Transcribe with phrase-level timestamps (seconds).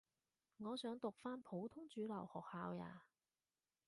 [0.57, 3.03] 我想讀返普通主流學校呀